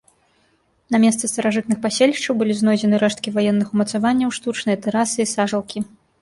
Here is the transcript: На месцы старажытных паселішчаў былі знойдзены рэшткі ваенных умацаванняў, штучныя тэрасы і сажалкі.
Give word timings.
На 0.93 0.99
месцы 1.03 1.23
старажытных 1.33 1.77
паселішчаў 1.83 2.33
былі 2.39 2.53
знойдзены 2.61 3.01
рэшткі 3.05 3.35
ваенных 3.37 3.67
умацаванняў, 3.77 4.33
штучныя 4.39 4.77
тэрасы 4.87 5.17
і 5.29 5.29
сажалкі. 5.35 5.79